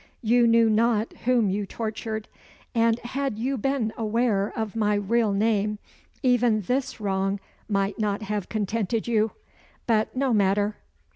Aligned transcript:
You 0.23 0.47
knew 0.47 0.67
not 0.67 1.13
whom 1.25 1.51
you 1.51 1.67
tortured; 1.67 2.27
and 2.73 2.97
had 3.01 3.37
you 3.37 3.55
been 3.55 3.93
aware 3.95 4.51
of 4.55 4.75
my 4.75 4.95
real 4.95 5.31
name, 5.31 5.77
even 6.23 6.61
this 6.61 6.99
wrong 6.99 7.39
might 7.69 7.99
not 7.99 8.23
have 8.23 8.49
contented 8.49 9.07
you. 9.07 9.33
But 9.85 10.15
no 10.15 10.33
matter. 10.33 10.77